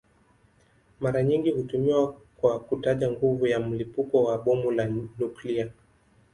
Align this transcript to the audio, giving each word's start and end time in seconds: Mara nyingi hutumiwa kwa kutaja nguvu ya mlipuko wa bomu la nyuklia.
Mara 0.99 1.23
nyingi 1.23 1.51
hutumiwa 1.51 2.15
kwa 2.37 2.59
kutaja 2.59 3.11
nguvu 3.11 3.47
ya 3.47 3.59
mlipuko 3.59 4.23
wa 4.23 4.37
bomu 4.37 4.71
la 4.71 4.87
nyuklia. 5.19 5.69